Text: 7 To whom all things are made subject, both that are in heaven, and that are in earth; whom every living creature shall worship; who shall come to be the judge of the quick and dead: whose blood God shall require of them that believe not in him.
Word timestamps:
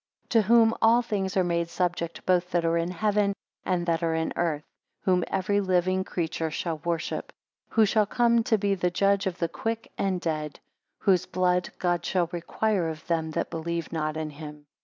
7 0.29 0.29
To 0.41 0.47
whom 0.47 0.73
all 0.81 1.03
things 1.03 1.37
are 1.37 1.43
made 1.43 1.69
subject, 1.69 2.25
both 2.25 2.49
that 2.49 2.65
are 2.65 2.75
in 2.75 2.89
heaven, 2.89 3.35
and 3.63 3.85
that 3.85 4.01
are 4.01 4.15
in 4.15 4.33
earth; 4.35 4.63
whom 5.03 5.23
every 5.27 5.61
living 5.61 6.03
creature 6.03 6.49
shall 6.49 6.79
worship; 6.79 7.31
who 7.69 7.85
shall 7.85 8.07
come 8.07 8.41
to 8.45 8.57
be 8.57 8.73
the 8.73 8.89
judge 8.89 9.27
of 9.27 9.37
the 9.37 9.47
quick 9.47 9.91
and 9.99 10.19
dead: 10.19 10.59
whose 11.01 11.27
blood 11.27 11.71
God 11.77 12.03
shall 12.03 12.29
require 12.31 12.89
of 12.89 13.05
them 13.05 13.29
that 13.33 13.51
believe 13.51 13.91
not 13.93 14.17
in 14.17 14.31
him. 14.31 14.65